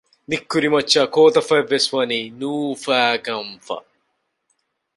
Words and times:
ނިތްކުރި 0.29 0.67
މައްޗާއި 0.73 1.09
ކޯތަފަތްވެސް 1.15 1.87
ވަނީ 1.93 2.19
ނޫފައިގަންފަ 2.39 3.77